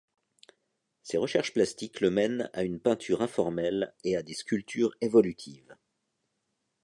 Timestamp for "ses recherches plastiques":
1.03-2.01